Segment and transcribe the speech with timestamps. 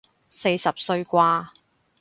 [0.31, 1.47] 四十歲啩